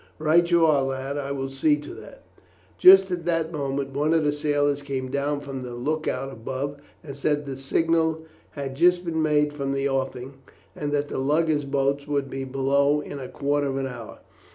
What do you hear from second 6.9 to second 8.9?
and said that the signal had